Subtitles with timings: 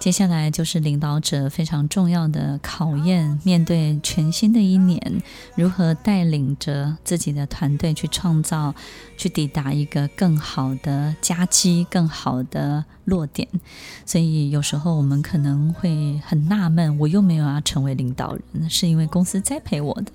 [0.00, 5.22] 接下来就是领导者非常重要的考验，面对全新的一年，
[5.54, 8.74] 如何带领着自己的团队去创造、
[9.18, 13.46] 去抵达一个更好的佳绩、更好的落点。
[14.06, 20.10] 所以有时候我们可能会很纳闷：我又没有要成为领导人，是因为公司栽培我的，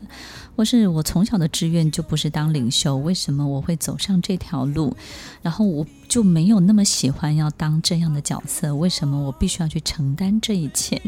[0.55, 4.95] 或是我从小的志愿就不是当领袖，为什么我会走上这条路？
[5.43, 5.85] 然后我。
[6.07, 11.01] 就没有那么喜欢要当这样的角色，为什么我必须要去承担这一切？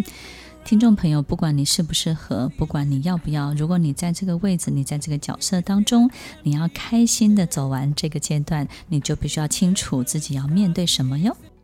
[0.66, 6.09] 听众朋友，不管你适不适合，不管你要不要，如果你在这个位置，你在这个角色当中，
[6.44, 11.38] 你要开心的走完这个阶段，你就必须要清楚自己要面对什么哟。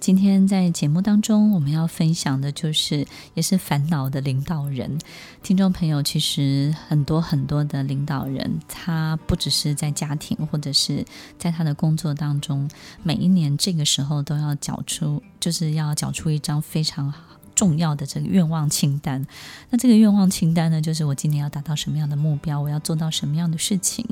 [0.00, 4.98] 今天在节目当中，我们要分享的就是也是烦恼的领导人。
[5.42, 11.04] 听众朋友，其实很多很多的领导人，他不只是在家庭，或者是
[11.36, 12.70] 在他的工作当中，
[13.02, 17.12] 每一年这个时候都要缴出，就是要缴出一张非常。
[17.54, 19.26] 重要的这个愿望清单，
[19.70, 24.06] 那这个愿望清单呢，就是我今年要达到什么样的目标，我要做到什么样的事情。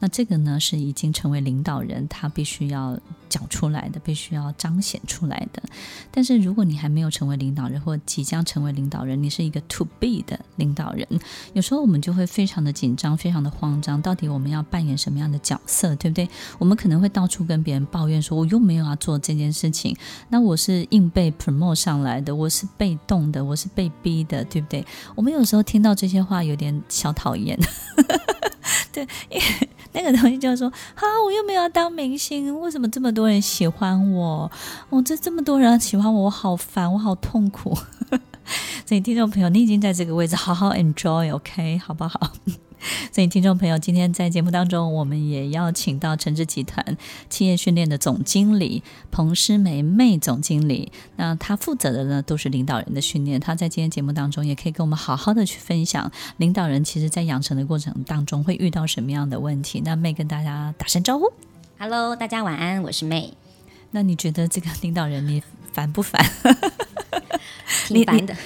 [0.00, 5.62] 那这个呢，是已经成为领导人，他必须要讲出来的，必须要彰显出来的。
[6.10, 11.06] 但是如果你还没有成为领导人，或即将成为领导人，你是一个 to be 的领导人，
[11.52, 14.00] 有时候我们就会非常的紧张，非常的慌张。
[14.00, 16.28] 到底我们要扮演什么样的角色，对不对？
[16.58, 19.96] 我们可能会到处跟别人抱怨说，我又没有要做这件事情。
[20.28, 24.84] 那我是硬被 promote 上来的，我是被动的，我是被逼的，对不对？
[25.16, 27.58] 我们有时候听到这些话，有点小讨厌。
[28.92, 34.50] 对，因为那个东西就是说，哈，我又没有要当明星，为什么这么多人喜欢我？
[34.90, 37.76] 我、哦、这这么多人喜欢我，我好烦，我好痛苦。
[38.86, 42.32] 所以听众朋友，你已经在这个位置，好好 enjoy，OK，好不好？
[43.12, 46.96] 所以，听众朋友，今天在节目当中，我们也邀请到诚志集团
[47.28, 50.92] 企业训练的总经理彭诗玫 May 总经理。
[51.16, 53.40] 那她负责的呢，都是领导人的训练。
[53.40, 59.82] 她在今天节目当中，也可以跟我们好好的去分享领导人其实在养成的过程当中会遇到什么样的问题。
[59.84, 61.32] 那 May 跟大家打声招呼
[61.78, 63.32] ，Hello，大家晚安，我是 May。
[63.90, 66.24] 那你觉得这个领导人你烦不烦？
[67.88, 68.36] 挺烦的。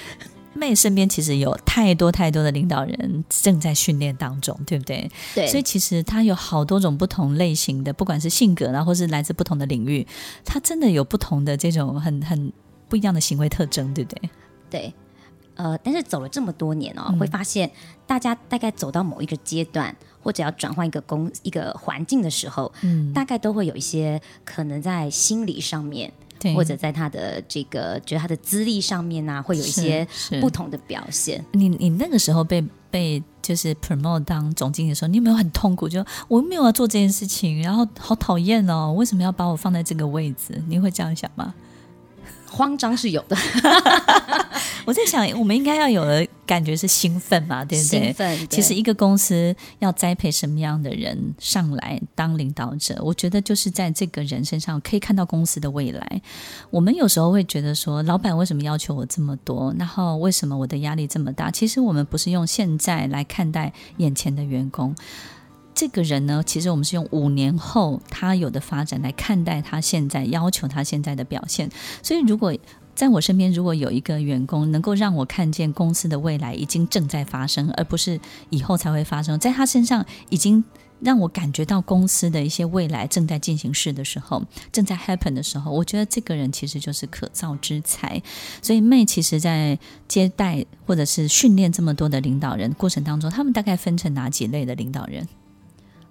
[0.62, 5.10] May 身边其实有太多太多的领导人正在训练当中，对不对？
[5.34, 5.48] 对。
[5.48, 10.06] 所以其实他有好多种不同类型的，不管是性格，然后是来自不同的领域，
[10.44, 12.52] 他真的有不同的这种很很
[12.88, 14.30] 不一样的行为特征，对不对？
[14.70, 14.94] 对。
[15.54, 17.70] 呃，但是走了这么多年哦，嗯、会发现
[18.06, 26.10] 大家大概走到某一个阶段，或者要转换一个工一个环境的时候，嗯，大概都会有一些可能在心理上面。
[26.54, 30.06] 或者在他的这个，觉得他的资历上面呢、啊，会有一些
[30.40, 31.44] 不同的表现。
[31.52, 35.88] 你你那个时候被被就是 promote 当总经理的时候，你有没有很痛苦？
[35.88, 40.62] 就我没有要做这件事情，然后好讨厌哦，为什么要把我放在这个位置？
[40.68, 41.54] 你会这样想吗？
[42.50, 43.36] 慌张是有的，
[44.84, 48.00] 我在想，我们应该要有的感觉是兴奋嘛，对不对？
[48.04, 48.38] 兴奋。
[48.38, 48.46] 对。
[48.48, 56.22] 其实一个公司要栽培什么样的人上来当领导者，我觉得就是在这个人身上可以看到公司的未来。
[56.70, 59.74] 我们有时候会觉得说，老板为什么要求我这么多？
[59.78, 61.50] 然后为什么我的压力这么大？
[61.50, 64.94] 其实我们不是用现在来看待眼前的员工。
[65.74, 71.70] 这个人呢，其实我们是用五年后他有的发展来看待他现在要求他现在的表现。
[72.02, 72.54] 所以，如果
[72.94, 80.62] 在我身边，如果有一个员工能够让我看见公司的未来已经正在发生，而不是以后才会发生，在他身上已经
[81.00, 84.40] 让我感觉到公司的一些未来正在进行式的时候，
[84.70, 88.22] 正在 happen 的时候，我觉得这个人其实就是可造之材。
[88.60, 95.26] 所以妹其实在接待或者是训练这么多的领导人过程当中，他们大概分成哪几类的领导人？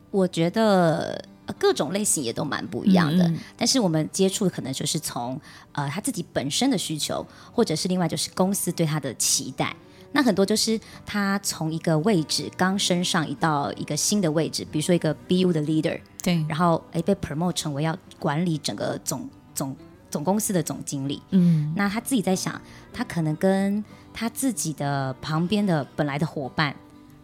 [0.09, 5.39] 我觉得各种类型也都蛮不一样的，嗯嗯，但是我们接触的可能就是从
[5.71, 9.75] 呃他自己本身的需求，或者是另外就是公司对他的期待。
[10.13, 19.73] 那很多就是他从一个位置刚升上一到一个新的位置，比如说一个 BU 的 leader，对，然后诶被 promote 成为要管理整个总总
[20.09, 21.21] 总公司的总经理。
[21.29, 22.61] 嗯，那他自己在想，
[22.91, 23.81] 他可能跟
[24.13, 26.75] 他自己的旁边的本来的伙伴，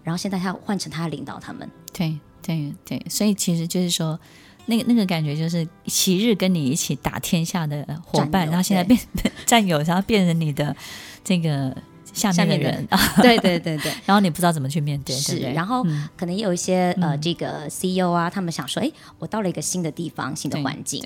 [0.02, 1.70] 然后现在他换成他领导他们。
[1.92, 4.20] 对对对，所以其实就是说，
[4.66, 9.00] 那个那个感觉就是昔日跟你一起打天下的伙伴，然后现在变
[9.46, 10.76] 战友，然后变成你的
[11.24, 11.76] 这个。
[12.14, 12.88] 下面的人，
[13.22, 15.86] 对对对对， 然后你不知道怎么去面对，是，对对，然后
[16.16, 21.04] 可能也有一些、嗯、呃，这个 CEO 啊，他们想说，哎，我到了一个新的地方、新的环境，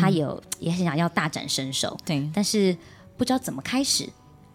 [0.00, 2.74] 他有也很想要大展身手，对，但是
[3.18, 4.08] 不知道怎么开始，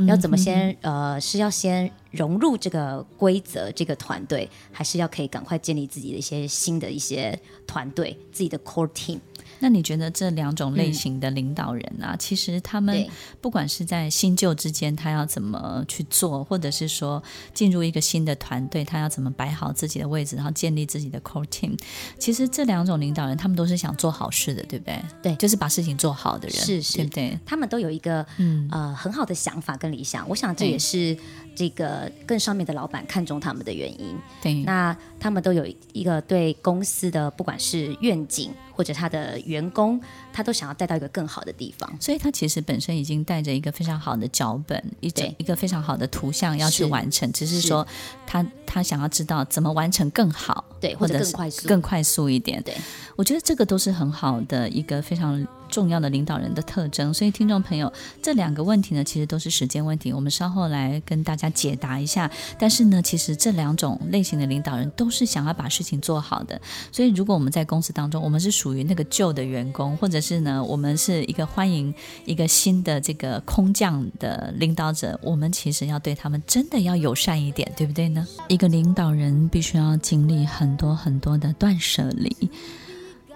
[0.07, 9.19] 要怎么先呃，是要先融入这个规则、这个团队，还是要可以赶快建立自己的一些新的一些团队，自己的 core team。
[9.61, 13.07] 那你觉得这两种类型的领导人啊，嗯、其实他们
[13.39, 17.23] 不管是在新旧之间，他要怎么去做，或者是说
[17.53, 21.77] 进入一个新的团队，他要怎么摆好自己的位置，然后建立自己的 core team。
[22.19, 25.01] 其实这两种领导人，他们都是想做好事的，对不对？
[25.23, 27.39] 对，就是把事情做好的人，是是，对不对？
[27.45, 28.67] 他们都有一个嗯。
[28.71, 31.17] 呃很好的想法跟理想，我想这也是
[31.55, 34.17] 这个更上面的老板看中他们的原因。
[34.41, 38.51] 对，那他们都有一个对公司的不管是愿景。
[38.73, 40.01] 或者他的员工，
[40.33, 47.85] 他都想要带到一个更好的地方，所以他其实本身已经带着一个非常好的脚本，一整一个非常好的图像要去完成，只是说
[48.25, 52.63] 他他想要知道怎么完成更好，对，或者更快速，更快速一点。
[52.63, 52.75] 对，
[53.15, 55.45] 我觉得这个都是很好的一个非常。
[55.71, 57.91] 重要的领导人的特征，所以听众朋友，
[58.21, 60.13] 这两个问题呢，其实都是时间问题。
[60.13, 62.29] 我们稍后来跟大家解答一下。
[62.59, 66.61] 但是呢，其实这两种类型的领导人都是想要把事情做好的。
[66.91, 71.93] 所以，如果我们在公司当中，我们是属于那个旧的员工，或者是呢，我们是一个欢迎
[72.25, 78.27] 一个新的这个空降的领导者，我们其实要对他们真的要友善一点，对不对呢？
[78.49, 82.35] 一个领导人必须要经历很多很多的断舍离。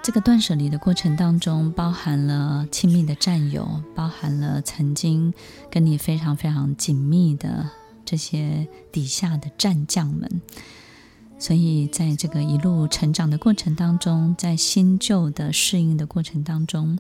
[0.06, 5.34] 这个断舍离的过程当中，包含了亲密的战友，包含了曾经
[5.72, 7.72] 跟你非常非常紧密的
[8.06, 10.30] 这些底下的战将们。
[11.40, 17.00] 所以，在这个一路成长的过程当中，在新旧的适应的过程当中，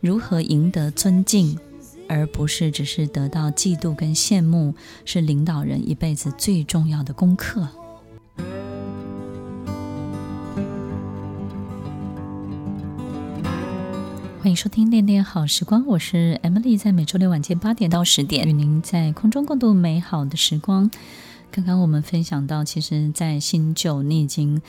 [0.00, 1.58] 如何赢得尊敬，
[2.08, 7.68] 而不是只是得到嫉妒跟羡慕，是领导人一辈子最重要的功课。
[14.42, 20.90] 欢迎收听《恋恋好时光》，我是 Emily，在每周六晚间八点到十点，与您在空中共度美好的时光。
[21.50, 24.62] 刚刚我们分享到，其实，在新旧，你已经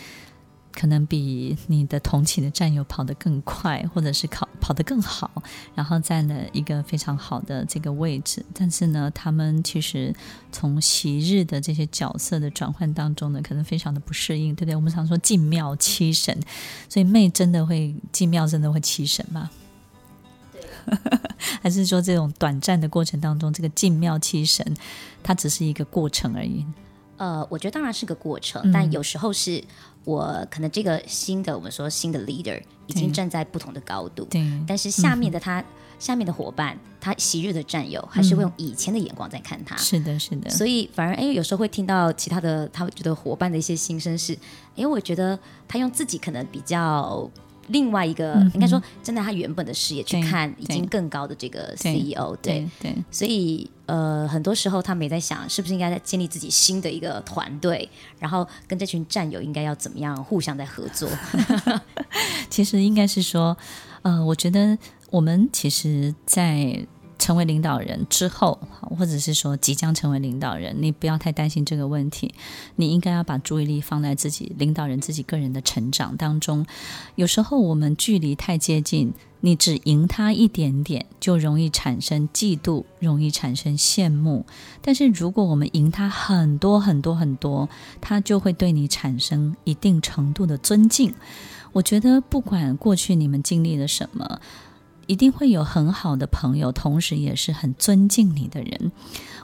[0.74, 5.30] 可能比你的同期的战友跑得更快，或者是跑跑得更好，
[5.76, 8.46] 然后占了一个非常好的这个位置。
[8.54, 10.14] 但是呢，他们其实
[10.52, 14.76] 从昔日的这些角色的转换当中呢，可能非常的不适应，对不对？
[14.76, 16.38] 我们常说进庙七神，
[16.88, 19.50] 所以妹真的会进庙，真的会七神吗？
[21.62, 24.66] 还是说，这种短暂的过程当中，这个进庙七神，
[25.22, 26.66] 它只是一个过程而已。
[27.22, 29.64] 呃，我觉得当然是个过程，嗯、但有时候是
[30.06, 35.66] 我可能这个新的我们说新的 leader 已经站在不同的高度，对，但是下面的他、嗯、
[36.00, 39.78] 下面的伙伴，他昔日的战友还是会用以前的眼光在看他。
[39.78, 40.50] 是的，是的。
[40.50, 44.36] 所以反而哎，有时候会听到其他的他觉得伙伴的一些心声是，
[44.74, 47.30] 因为我觉得他用自己可能比较。
[47.72, 61.10] 另外一个、嗯、应该说，站在他原本的视野去看已经更高的这个 CEO，对对，对，对，所以呃，很多时候他们也在想，是不是应该在建立自己新的一个团队，然后跟这群战友应该要怎么样互相在合作。
[62.50, 63.58] 其实应该是说，
[64.02, 64.78] 呃，我觉得
[65.10, 66.86] 我们其实，在。
[67.22, 68.60] 成为领导人之后，
[68.98, 72.34] 或者是说即将成为领导人，你不要太担心这个问题。
[72.78, 76.66] 你应该要把注意力放在自己领导人自己个人的成长当中。
[77.14, 84.48] 有时候我们距离太接近，你只赢他一点点，就容易产生嫉妒，容易产生羡慕。
[84.82, 87.70] 但是如果我们赢他很多很多很多，
[88.02, 91.14] 他就会对你产生一定程度的尊敬。
[91.72, 94.42] 我觉得不管过去你们经历了什么。
[95.08, 98.92] 一定会有很好的朋友，同时也是很尊敬你的人。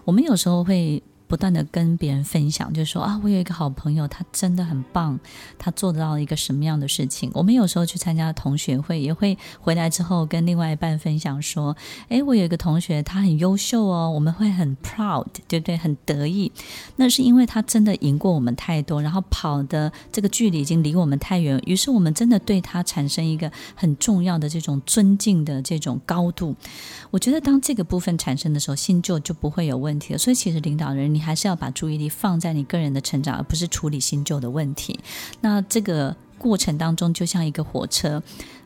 [0.05, 1.03] 我们有时候会。
[1.27, 5.19] 不断的跟别人分享，就是说啊，我有一个好朋友，他真的很棒，
[5.57, 7.29] 他做得到一个什么样的事情？
[7.33, 11.75] 我们有时候去参加同学会，也会回来之后跟另外一半分享说，
[12.07, 15.75] 诶，我有一个同学，他很优秀哦，我们会很 proud，对不对？
[15.75, 16.49] 很得意。
[16.95, 26.55] 那是因为他真的赢过我们太多，然后跑的这个距离已经离我们太远，于是我们真的对他产生一个很重要的这种尊敬的这种高度。
[27.11, 30.17] 我觉得当这个部分产生的时候，新旧就不会有问题了。
[30.17, 31.16] 所以其实领导人。
[31.17, 34.99] 你还是要把注意力放在你个人的成长，而不是处理新旧的问题。
[35.41, 38.21] 那这个过程当中，就像一个火车，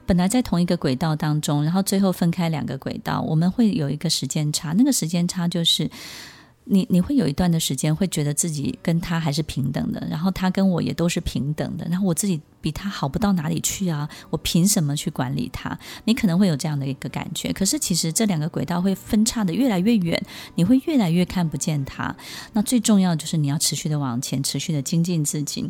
[0.06, 4.74] 本来在同一个轨道当中，然后最后分开两个轨道，我们会有一个时间差。
[4.74, 5.90] 那个时间差就是
[6.66, 15.78] 你你会有一段的时间会觉得自己跟他还是平等的，然后他跟我也都是平等的，然后我自己比他好不到哪里去啊，我凭什么去管理他？
[16.06, 17.52] 你可能会有这样的一个感觉。
[17.52, 20.24] 可是其实这两个轨道会分叉的越来越远，
[20.56, 22.16] 你会越来越看不见他。
[22.54, 25.68] 那最重要就是你要持续的往前，持续的精进自己。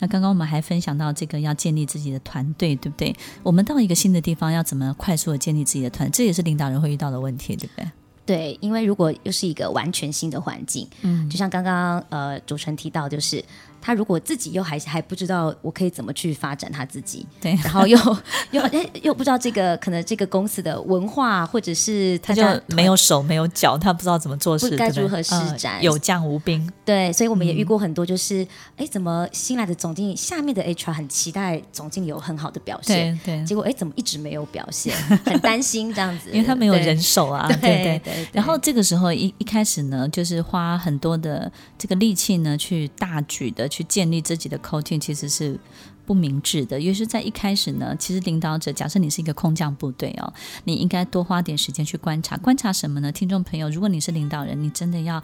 [0.00, 3.14] 那刚刚我们还分享到这个要建立自己的团队，对不对？
[3.44, 6.12] 我们到一个新的地方要怎么快速的建立自己的团队？
[6.12, 7.88] 这也是领导人会遇到的问题，对不对？
[8.24, 13.44] 对，因为如果又是一个完全新的环境，嗯，就像刚刚呃主持人提到，就是。
[13.82, 17.98] 他如果自己又还还不知道我可以怎么去发展他自己，对，然后又
[18.52, 26.70] 又哎又不知道这个可能这个公司的文化，或者是他就没有手没有脚，他不知道怎么做事，不该如何施展，呃，有将无兵。
[26.84, 28.46] 对，所以我们也遇过很多，就是
[28.76, 34.96] 哎、嗯，怎么新来的总经理下面的 HR 很期待总经理有很好的表现，对，对，结果哎怎么一直没有表现，
[35.26, 38.28] 很担心这样子，因为他没有人手啊，对对，对，对，对，对。
[38.32, 44.58] 然后这个时候一一开始呢，就是花很多的这个力气呢，去大举的去建立自己的。
[44.58, 45.58] coaching 其实是
[46.04, 47.96] 不明智的，也是在一开始呢。
[47.98, 50.32] 其实领导者，假设你是一个空降部队哦，
[50.64, 53.10] 你应该多花点时间去观察，观察什么呢？
[53.10, 55.22] 听众朋友，如果你是领导人，你真的要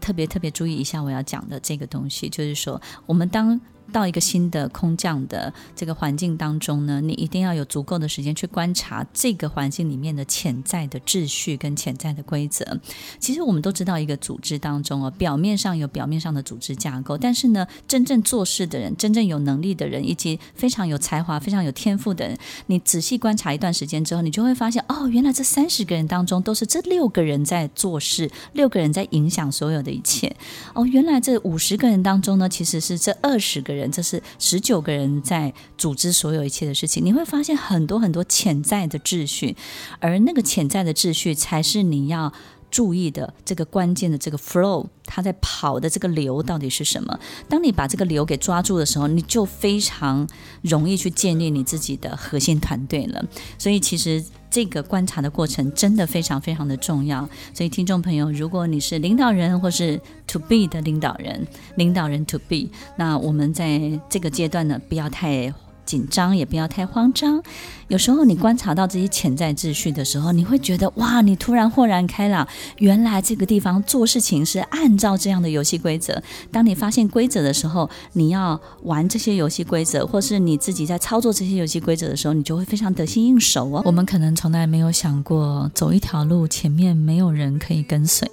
[0.00, 3.60] 特别特别注意一下我要讲的这个东西，就是说，我们当。
[3.92, 12.78] 到一个新的空降的这个环境当中呢，你一定要有足够的时间去观察这个环境里面的潜在的秩序跟潜在的规则。
[13.18, 30.34] 其实我们都知道，一个组织当中哦，表面上有表面上的组织架构，但是呢，真正做事的人、真正有能力的人，以及非常有才华、非常有天赋的人，你仔细观察一段时间之后，你就会发现，哦，原来这三十个人当中都是这六个人在做事，六个人在影响所有的一切。
[30.74, 33.77] 哦，原来这五十个人当中呢，其实是这二十个人。
[33.78, 39.56] 人，这是十九个人在组织所有一切的事情，你会发现很多很多潜在的秩序，
[40.00, 42.32] 而那个潜在的秩序才是你要
[42.70, 47.18] 注意的这个关键的这个 flow，它在跑的这个流到底是什么？
[47.48, 50.28] 当你把这个流给抓住的时候，你就非常
[50.62, 53.24] 容易去建立你自己的核心团队了。
[53.58, 54.24] 所以其实。
[54.50, 65.52] 这个观察的过程真的非常非常的重要，所以听众朋友，如果你是领导人或是 to be 的领导人，领导人 to be，那我们在这个阶段呢，不要太。
[65.88, 67.42] 紧张也不要太慌张。
[67.88, 76.22] 有时候你观察到这些潜在秩序的时候，你会觉得哇，你突然豁然开朗，原来这个地方做事情是按照这样的游戏规则。
[76.52, 83.82] 当你发现规则的时候，你要玩这些游戏规则，或是你自己在操作这些游戏规则的时候，你就会非常得心应手哦。
[83.86, 88.30] 我们可能从来没有想过，走一条路前面没有人可以跟随，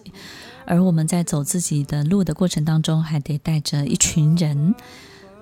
[0.66, 4.76] 而我们在走自己的路的过程当中，还得带着一群人。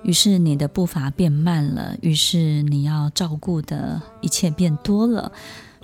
[0.04, 5.32] 于是你的步伐变慢了，于是你要照顾的一切变多了。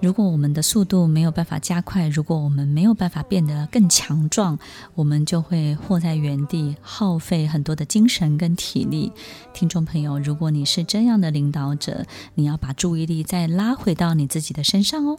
[0.03, 4.59] 如果我们的速度没有办法加快，如果我们没有办法变得更强壮，
[4.95, 9.13] 我们就会祸在原地，耗费很多的精神跟体力。
[9.53, 15.19] 听众朋友，如果你是这样的领导者，你要把注意力再拉回到你自己的身上哦。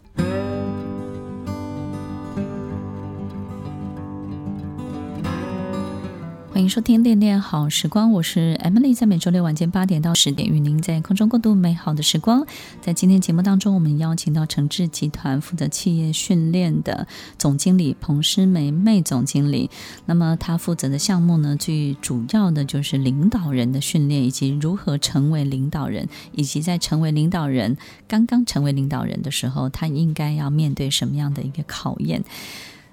[6.62, 12.46] 欢迎收听《恋恋好时光》，我是 Emily，在每周六晚间八点到十点，与您在空中共度美好的时光。
[12.82, 17.08] 在今天节目当中，我们邀请到诚志集团负责企业训练的
[17.40, 19.72] 总经理彭诗梅妹总经理。
[20.06, 27.76] 那么，他负责的项目呢，最主要的就是领导人的训练，以及如何成为领导人，以及在成为领导人、
[28.08, 32.24] 刚刚成为领导人的时候，他应该要面对什么样的一个考验。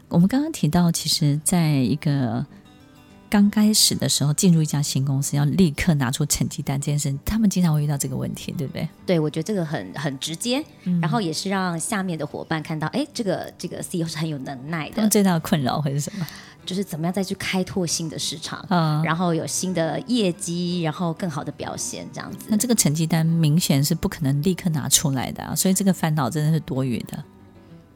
[0.08, 2.46] 我们刚刚提到，其实在一个
[3.30, 8.88] 刚开始的时候，进入一家新公司，要立刻拿出成绩单这件事，他们经常会遇到这个问题，对不对？
[9.06, 14.96] 对，我觉得这个很很直接，嗯，然后也是让下面的伙伴看到，哎，这个这个 CEO 是很有能耐的。
[14.96, 16.26] 他们最大的困扰会是什么？
[16.64, 22.46] 就是怎么样再去开拓新的市场，嗯，然后有新的业绩，然后更好的表现，这样子。
[22.48, 27.24] 那这个成绩单明显是不可能立刻拿出来的啊，所以这个烦恼真的是多余的。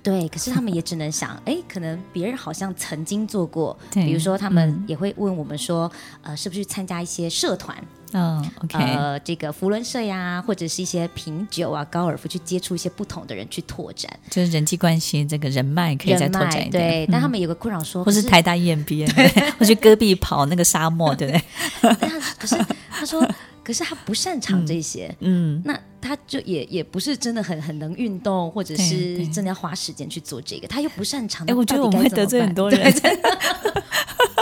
[0.03, 5.91] 对，可是他们也只能想，哎，可能别人好像曾经做过，比如说他们也会问我们说，
[6.23, 7.77] 嗯、呃，是不是去参加一些社团？
[8.15, 16.71] 嗯、哦，OK，呃，这个福伦社呀，或者是一些品酒啊、高尔夫，去接触一些不同的人去拓展，就是人际关系这个人脉可以再拓展一点。
[16.71, 21.97] 对、嗯，但他们有个困扰说，或是台大 EMBA，对， 或去戈壁跑那个沙漠，对不对？
[22.01, 22.57] 但可是
[22.91, 23.25] 他说。
[23.63, 31.47] 可是他不擅长这些，嗯，嗯，那他就也也不是真的很很能运动，或者是真的要花时间去做这个，他又不擅长。
[31.47, 32.93] 哎，我觉得我们会得罪很多人。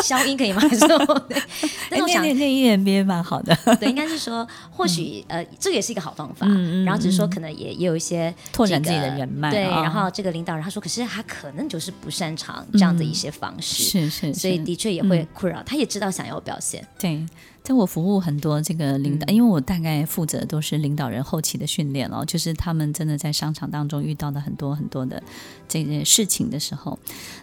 [0.02, 0.60] 消音可以吗？
[0.60, 1.42] 还是对？
[1.90, 3.54] 但我想念念 EMBA 蛮好的。
[3.78, 6.46] 对，应该是说，或许、嗯、呃，这个也是一个好方法。
[6.86, 9.50] 然后只是说，可能也也有一些、这个、拓展自己的人脉。
[9.50, 9.62] 对。
[9.62, 13.82] 然后这个领导人他说，可是他可能就是不擅长这样的一些方式。
[13.82, 14.32] 是是。
[14.32, 15.64] 所以的确也会困扰、嗯。
[15.66, 16.84] 他也知道想要表现。
[16.98, 17.24] 对。
[17.70, 25.22] 在我服务很多这个领导，因为我大概负责都是领导人后期的训练哦，就是他们真的在商场当中遇到的很多很多的
[25.68, 26.98] 这件事情的时候，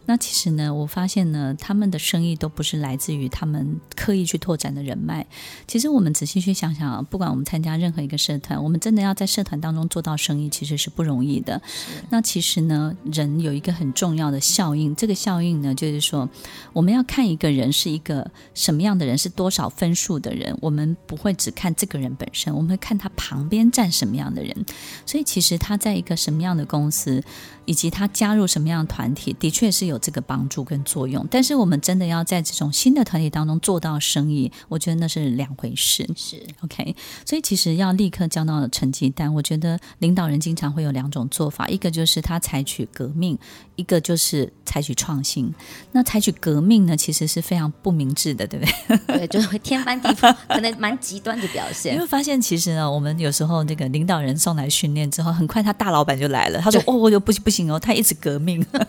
[0.06, 5.26] 那其实呢，我发现呢，他们的生意都不是来自于他们刻意去拓展的人脉。
[5.66, 11.62] 其实我们仔细去想想啊，不管我们参加任何一个社团，我们真的要在社团当中做到生意，其实是不容易的。
[12.10, 16.28] 那其实呢，人有一个很重要的效应，这个效应呢，就是说
[16.74, 20.17] 我们要看一个人是一个什么样的人，是多少分数。
[20.20, 24.66] 的人，我们不会只看这个人本身，我们会看他旁边站什么样的人。
[25.06, 27.24] 所以，其实他在一个什么样的公司，
[27.68, 31.28] 以及他加入什么样的团体，的确是有这个帮助跟作用。
[31.30, 36.10] 但是，我们真的要在这种新的团体当中做到生意，我觉得那是两回事。
[36.16, 36.96] 是 OK。
[37.26, 43.38] 所以，其实要立刻交到成绩单，我觉得领导人经常会有两种做法：一个就是他采取革命，
[43.76, 45.54] 一个就是采取创新。
[45.92, 49.18] 那采取革命呢，其实是非常不明智的，对不对？
[49.20, 51.94] 对，就是会天翻地覆，可能蛮极端的表现。
[51.94, 58.80] 你会发现，其实呢，我们有时候这个领导人送来训练之后，很快他大老板就来了，他说：“哦，我就不行不行哦，他一直革命， 对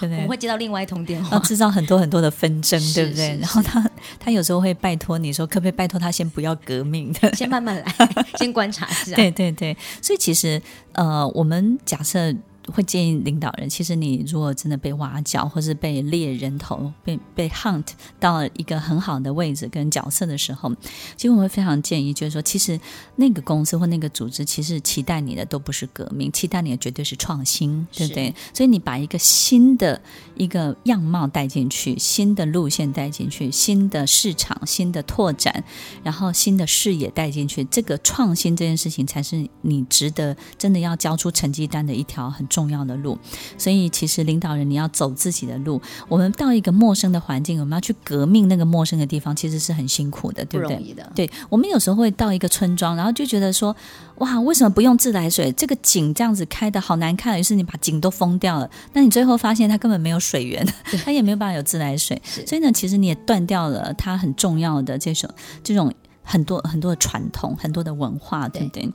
[0.00, 3.36] 不对？”我们会接到另外一通电话，制造很多很多的纷争，对不对？
[3.40, 3.84] 然后他
[4.18, 7.94] 他有时候会拜托你说，可不可以拜托他先不要革命， 先慢慢来，
[8.38, 9.16] 先观察一下。
[9.16, 10.60] 对对对，所以其实
[10.92, 12.34] 呃，我们假设。
[12.68, 17.86] 会建议领导人，其实你如果真的被挖角，或是被猎人头，被被 hunt
[18.20, 20.72] 到一个很好的位置跟角色的时候，
[21.16, 22.78] 其实我会非常建议，就是说，其实
[23.16, 28.34] 那个公司或那个组织，其实期待你的都不是革命，期待你的绝对是创新，对不对？
[28.54, 30.00] 所以你把一个新的
[30.36, 35.64] 一个样貌带进去，新的路线带进去，新的市场、新的拓展，
[36.04, 43.18] 然后新的视野带进去，这个创新这件事情，才是你值得真的要交出成绩单的一条很重要的路，
[43.56, 45.80] 所以其实领导人你要走自己的路。
[46.06, 50.76] 我们到一个陌生的环境，我们要去革命那个陌生的地方，其实是很辛苦的，对不对？
[50.76, 51.10] 不容易的。
[51.14, 53.74] 对，我们有时候会到一个村庄，然后就觉得说，
[54.16, 55.50] 哇，为什么不用自来水？
[55.52, 58.70] 这个井这样子开的好难看，于是你把井都封掉了。
[58.92, 60.66] 那你最后发现它根本没有水源，
[61.02, 62.20] 它也没有办法有自来水。
[62.46, 65.30] 所以呢，其实你也断掉了它很重要的这种
[65.64, 65.90] 这种。
[66.22, 68.82] 很多很多的传统，很多的文化，对不对？
[68.84, 68.92] 对。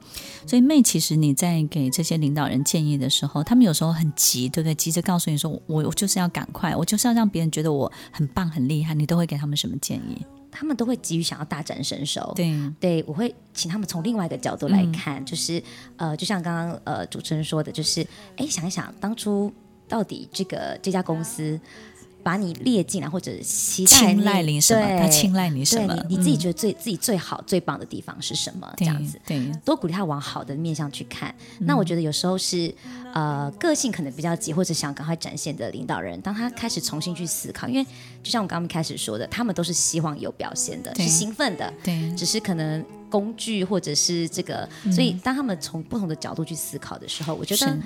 [0.47, 4.73] 所以妹，其实你在给这些领导人建议的时候，他们有时候很急，对不对？
[4.73, 8.93] 急着告诉你说，我我就是要赶快，我就是要让别人觉得我很棒、很厉害。
[8.93, 10.25] 你都会给他们什么建议？
[10.49, 12.33] 他们都会急于想要大展身手。
[12.35, 15.61] 对对，我会请他们从另外一个角度来看，嗯、就是
[15.97, 18.05] 呃，就像刚刚呃主持人说的，就是
[18.37, 19.53] 哎，想一想当初
[19.87, 21.59] 到底这个这家公司。
[22.27, 24.99] 把你列进来，或者期待青睐你什么？
[24.99, 25.95] 他青睐你什么？
[26.09, 28.69] 你你自己觉得最、嗯、自己最好、最棒的地方是什么？
[28.75, 31.33] 这样子，对，多鼓励他往好的面向去看。
[31.59, 32.69] 嗯、那我觉得有时候是
[33.13, 37.83] 呃，个性可能比较急，或者想赶快展现的领导人，当他开始重新去思考，因为
[38.21, 47.77] 就像我刚刚开始说的，他们都是希望有表现的，是兴奋的，对，只是可能工具或者是这个，嗯、所以当他们从不同的角度去思考的时候，我觉得。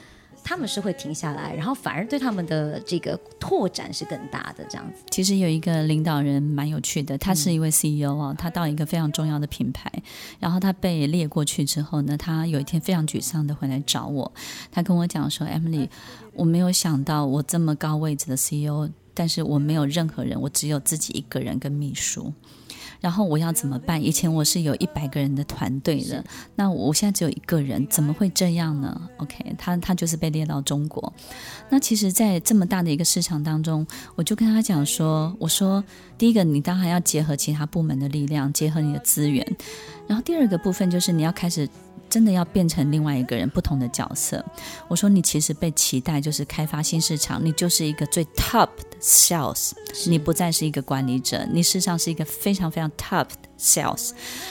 [0.43, 5.03] 他们是会停下来，然后反而对他们的这个拓展是更大的这样子。
[5.09, 9.91] 其实有一个领导人蛮有趣的，他是一位 CEO 哦，他到一个非常重要的品牌，
[10.39, 14.31] 然后他被列过去之后呢，他有一天非常沮丧的回来找我，
[14.71, 15.89] 他跟我讲说：“Emily，
[16.33, 22.33] 我没有想到我这么高位置的 CEO，但是我没有任何人，我只有自己一个人跟秘书。”
[23.01, 24.01] 然后我要怎么办？
[24.01, 26.23] 以前我是有一百个人的团队的，
[26.55, 31.11] 那我现在只有一个人，怎么会这样呢？OK，他他就是被列到中国。
[31.67, 33.85] 那其实，在这么大的一个市场当中，
[34.15, 35.83] 我就跟他讲说：“我说，
[36.17, 39.45] 第一个，你当然要结合其他部门的力量，结合你的资源。
[40.07, 41.67] 然后第二个部分就是你要开始。”
[42.11, 44.45] 真的要变成另外一个人，不同的角色。
[44.87, 49.71] 我说，你其实被期待就是开发新市场，你就是一个最 top 的 sales，
[50.05, 53.49] 你不再是一个管理者，你事实上是一个非常非常 top 的。
[53.61, 54.09] Sales，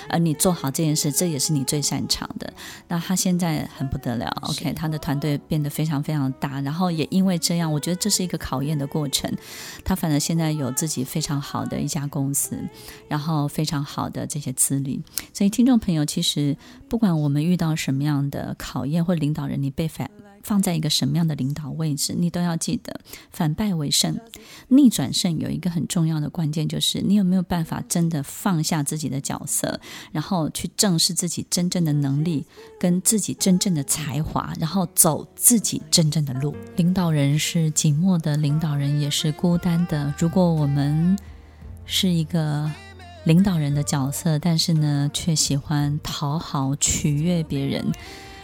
[0.09, 2.49] 而你做好这件事，这也是你最擅长的。
[2.87, 9.29] 那他现在很不得了，OK，他的团队变得非常非常大，然后也因为这样，我觉得这是一个考验的过程。
[9.85, 12.57] 他反而现在有自己非常好的一家公司，
[13.09, 15.03] 然后非常好的这些资历。
[15.35, 16.57] 所以听众朋友，其实
[16.88, 20.08] 不管我们遇到什么样的考验，或领导人你被反。
[20.42, 22.98] 放在一个什么样的领导位置，你都要记得
[23.30, 24.18] 反败为胜、
[24.68, 25.38] 逆转胜。
[25.38, 29.78] 有一个很重要的关键，就是你有没有办法真的放下自己的角色，
[30.12, 32.46] 然后去正视自己真正的能力
[32.78, 36.56] 跟自己真正的才华，然后走自己真正的路。
[36.76, 40.14] 领导人是寂寞的，领导人也是孤单的。
[40.16, 41.14] 如果我们
[41.84, 42.70] 是一个
[43.24, 47.92] 领导人的角色，但是呢，却喜欢讨好、取悦别人，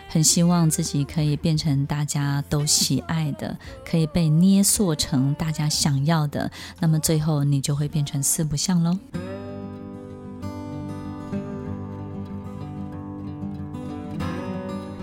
[0.08, 8.98] 很希望自己可以变成大家都喜爱的，可以被捏塑成大家想要的，那么最后你就会变成四不像喽。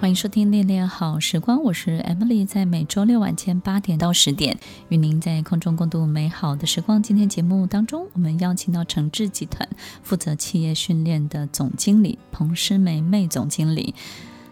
[0.03, 7.01] 欢迎收听《恋恋好时光》，我是 Emily，在每周六晚间八点到十点，与您在空中共度美好的时光。
[7.01, 9.65] 今天节目当中，我们邀请到诚志集团
[10.01, 13.95] 负责企业训练的总经理彭诗梅妹总经理，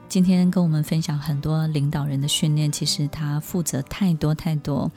[0.08, 2.72] 今天跟我们分享很多领导人的训练。
[2.72, 4.90] 其实他负责太多太多。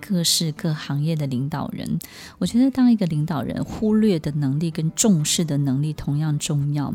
[0.00, 1.98] 各式各行业的领导人，
[2.38, 6.94] 我觉得当一个领导人，忽略的能力跟重视的能力同样重要。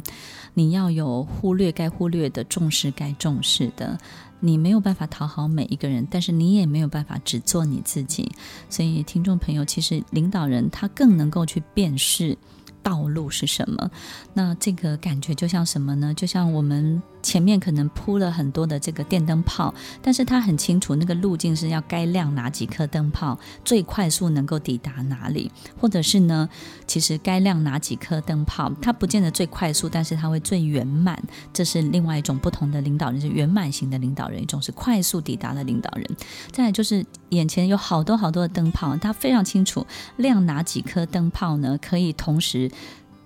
[0.53, 3.97] 你要有忽略该忽略的，重视该重视的。
[4.39, 8.31] 你没有办法讨好每一个人，但是你也没有办法只做你自己。
[8.69, 12.37] 所以，听众朋友，其实领导人他更能够去辨识。
[12.83, 13.91] 道路是什么？
[14.33, 16.11] 那这个感觉就像什么呢？
[16.15, 26.49] 就像我们前面可能铺了很多的这个电灯泡，但是他很清楚那个路径是要该亮哪几颗灯泡，最快速能够抵达哪里，或者是呢，
[26.87, 31.21] 其实该亮哪几颗灯泡，它不见得最快速，但是它会最圆满。
[31.53, 36.05] 这是另外一种不同的领导人，是圆满型的领导人，一种是快速抵达的领导人。
[36.51, 39.85] 再就是眼前有好多好多的灯泡，他非常清楚
[40.17, 42.71] 亮哪几颗灯泡呢，可以同时。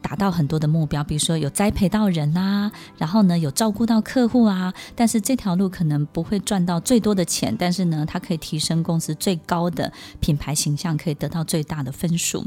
[0.07, 12.45] 达到很多的目标，比如说有栽培到人啊，然后呢有照顾到客户啊，但是这条路可能不会赚到最多的钱，但是呢它可以提升公司最高的品牌形象，可以得到最大的分数。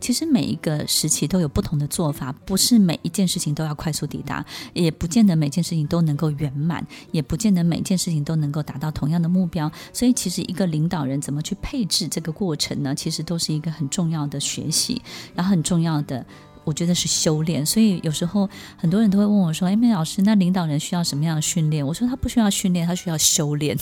[0.00, 9.70] 其实每一个时期都有不同的做法，不是每一件事情都要快速抵达，也不见得每件事情都能够圆满，也不见得每件事情都能够达到同样的目标。
[9.92, 12.92] 所以其实一个领导人怎么去配置这个过程呢？
[12.96, 15.00] 其实都是一个很重要的学习，
[15.36, 16.26] 然后很重要的。
[16.66, 23.78] 我觉得是修炼，所以有时候很多人都会问我说：“哎，梅老师，那领导人需要什么样的训练？”我说：“他不需要训练，他需要修炼，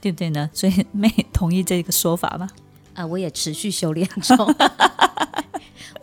[0.00, 2.48] 对不对呢？”所以 妹同意这个说法吧？
[2.94, 4.36] 啊、我也持续修炼中。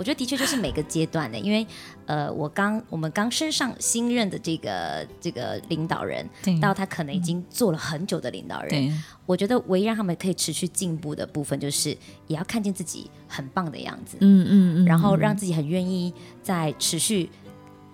[0.01, 1.63] 我觉得的确就是每个阶段的，因为
[2.07, 6.27] 呃，我刚我们刚升上新任的这个这个领导人，
[6.59, 16.11] 到他可能已经做了很久的领导人，我觉得唯一让他们可以持续进步的部分，就是也要看见自己很棒的样子，嗯嗯嗯，然后让自己很愿意
[16.41, 17.29] 在持续。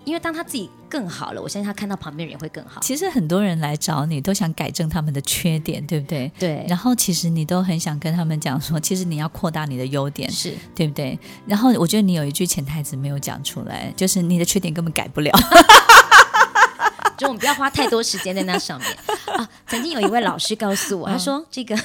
[0.08, 2.80] 因为当他自己更好了，我相信他看到旁边人也会更好。
[2.80, 6.32] 其实很多人来找你都想改正他们的缺点，对不对？
[6.38, 6.64] 对。
[6.66, 11.18] 然后其实你都很想跟他们讲说，其实你要扩大你的优点，是对不对？
[11.46, 15.30] 然后我觉得你有一句潜台词没有讲出来，就是你的缺点根本改不了。
[17.18, 18.88] 就我们不要花太多时间在那上面
[19.36, 19.48] 啊。
[19.66, 21.78] 曾经有一位老师告诉我，他说这个。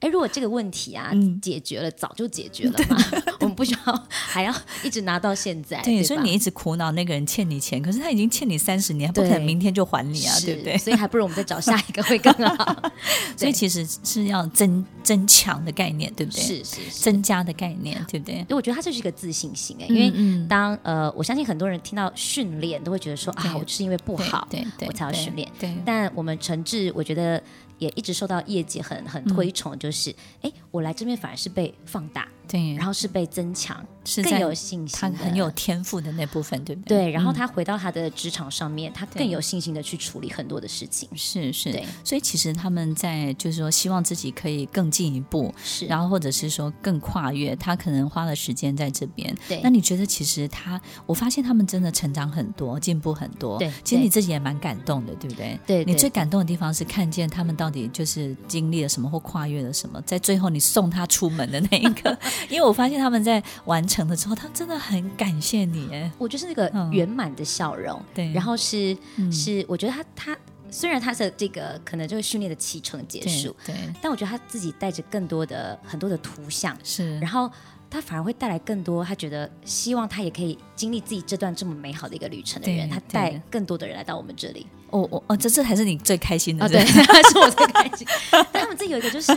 [0.00, 3.21] 哎，如果这个问题啊、嗯、解决了，早就解决了嘛，我
[3.52, 5.80] 们不需要还要一直拿到现在。
[5.82, 10.78] 对，所以你一直苦恼那个人欠你钱，可是他已经欠你三十年，不可能明天就还你啊，对不对？
[10.78, 12.90] 所以还不如我们再找下一个会更好。
[13.36, 16.42] 所以其实是要增增强的概念，对不对？
[16.42, 18.44] 是是，是增加的概念，对不对？
[18.50, 25.50] 我觉得他就是一个自信心哎，因为当呃，我相信很多人听到训练都会觉得说啊，我就是因为不好，对对，我才要训练。
[25.58, 27.42] 对，但我们诚挚，我觉得。
[27.78, 30.08] 也一直受到业界很很推崇，就是
[30.42, 32.28] 哎、嗯，我来这边反而是被放大。
[32.48, 36.98] 对，然后是被增强，是更有信心，他很有天赋的那部分，对不对？
[36.98, 41.08] 对，然后他回到他的职场上面，嗯、他更有信心的去处理很多的事情。
[41.14, 41.86] 是是，对。
[42.04, 49.34] 所以其实他们在就是说，希望自己可以更进一步，是，然后或者是说更跨越，他可能花了时间在这边。
[49.48, 49.60] 对。
[49.62, 53.58] 那你觉得其实他，我发现他们真的成长很多，进步很多。
[53.58, 53.72] 对。
[53.82, 55.58] 其实你自己也蛮感动的，对不对？
[55.66, 55.84] 对。
[55.84, 62.14] 你最感动的地方是看见他们到底就是经历了什么或跨越了什么，在最后你送他出门的那一刻。
[62.48, 65.88] 因为我发现他们在完成了之后，他真的很感谢你。
[65.92, 67.98] 哎，我就是那个圆满的笑容。
[67.98, 70.38] 嗯、对，然后是、嗯、是，我觉得他他
[70.70, 77.50] 虽然他的这个可能就是训练的期程结束，对，对，但我觉得他自己带着更多的很多的图像，是，然后
[77.90, 84.66] 他反而会带来更多，他觉得希望他也可以经历自己这段这么美好的一个旅程的人，他带更多的人来到我们这里。
[84.90, 88.06] 哦哦哦，这这才是你最开心的，哦、对， 是我最开心。
[88.52, 89.32] 但他们这有一个就是。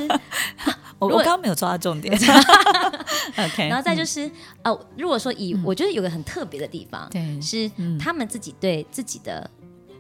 [0.99, 2.17] 我我刚刚没有抓到重点，
[3.37, 3.67] OK。
[3.67, 4.29] 然后再就是
[4.63, 9.49] 哦，如果说以、嗯、我觉得有个很特别的地方，对，是他们自己对自己的，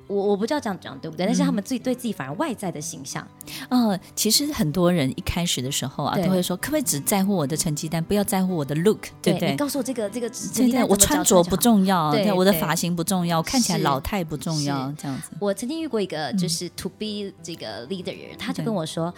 [0.07, 1.25] 我我不知道这样讲对不对？
[1.25, 3.27] 嗯、但是他们自己对自己反而外在的形象，
[3.69, 9.51] 呃，其实很多人一开始的时候啊，都会说，可不可以只在乎我的成绩单，不要在乎我的 look，对不对？
[9.51, 15.31] 你告诉我这个这个成绩单，我穿着不重要，对，我的发型不重要，看起来老态不重要，这样子。
[15.41, 19.13] 我曾经遇过一个就是 to be 这个 leader，他就跟我说。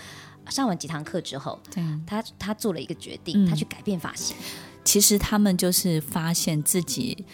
[0.50, 4.36] 上完几堂课之后，对他他做了一个决定，嗯、他去改变发型。
[4.84, 7.26] 其实他们就是发现自己。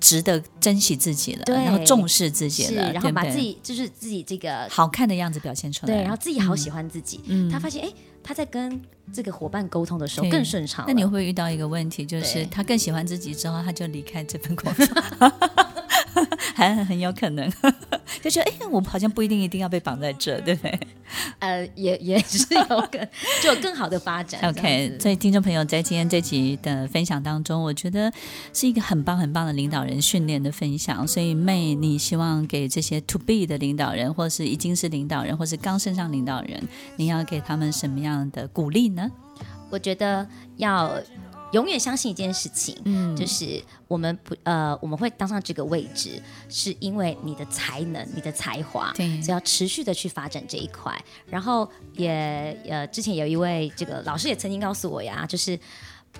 [0.00, 7.20] 值得珍惜自己了，对，然后重视自己了，然后把自己就是自己这个好看的样子表现出来，对，然后自己好喜欢自己。
[7.26, 8.80] 嗯，他发现哎，他在跟
[9.12, 10.84] 这个伙伴沟通的时候更顺畅。
[10.86, 14.86] 那你会不会遇到一个问题，就是他更喜欢自己之后，他就离开这份工作？
[16.54, 17.50] 还很有可能，
[18.22, 20.80] 就觉得哎，我们好像不一定一定要被绑在这，对不对？
[21.38, 23.08] 呃，也也是有更
[23.42, 24.40] 就有更好的发展。
[24.48, 28.12] OK，所以听众朋友在今天这集的分享当中，我觉得
[28.52, 31.06] 是一个很棒很棒的领导人训练的分享。
[31.08, 36.62] 所以妹，你希望给这些 To Be 的领导人，或是已经是领导人，或是刚升上领导人，
[36.96, 39.10] 你要给他们什么样的鼓励呢？
[39.70, 40.26] 我觉得
[40.56, 41.00] 要。
[41.52, 50.96] 永远相信一件事情，嗯，就是我们不呃，我们会当上这个位置，是因为你的才能、你的才华，对，所以要持续的去发展这一块。
[51.26, 55.58] 然后也呃，之前有一位这个老师也曾经告诉我呀，就是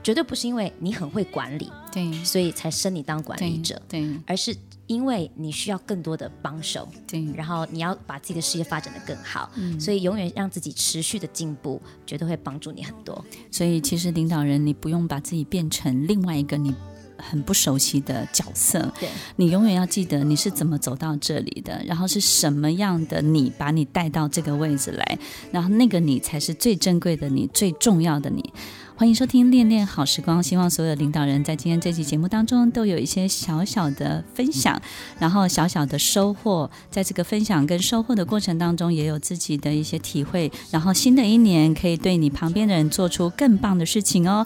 [0.03, 4.57] 绝对不是因为你很会管理，对，所以才升你当管理者，对，对，而是。
[4.89, 13.25] 因为你需要更多的帮手，对，然后你要把自己的事业发展的更好，嗯，所以永远让自己持续的进步，绝对会帮助你很多。
[13.51, 16.75] 所以其实领导人，你不用把自己变成另外一个你
[17.19, 25.19] 很不熟悉的角色，对，你永远要记得你是怎么走到这里的，然后是什么样的你把你带到这个位置来，
[25.53, 28.53] 然后那个你才是最珍贵的你，最重要的你。
[28.99, 34.83] 欢迎收听《恋恋好时光》，希望所有领导人在今天这期节目当中都有一些小小的分享，
[35.21, 36.69] 然后小小的收获。
[36.91, 40.51] 在这个分享跟收获的过程当中，也有自己的一些体会。
[40.73, 44.45] 然后新的一年可以对你旁边的人做出更棒的事情哦。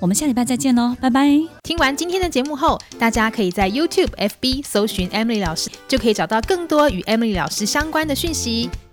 [0.00, 1.28] 我们下礼拜再见喽，拜拜！
[1.62, 8.70] 听完今天的节目后，大家可以在 YouTube、FB 搜寻 Emily 老师，就可以找到更多与 Emily 老师相关的讯息。